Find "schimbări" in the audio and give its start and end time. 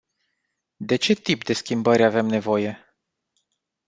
1.53-2.03